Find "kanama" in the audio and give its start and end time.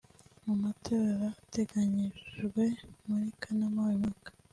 3.41-3.81